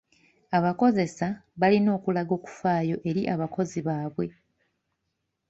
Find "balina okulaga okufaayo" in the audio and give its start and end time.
1.59-2.95